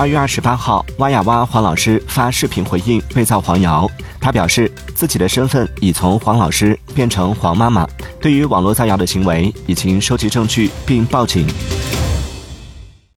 [0.00, 3.86] 二月二十八号，挖呀挖黄老师发视频回应被造黄谣。
[4.18, 7.86] 他表示自己的身份已从黄老师变成黄妈妈，
[8.18, 11.46] 对于网络造谣的行为已经收集证据并报警。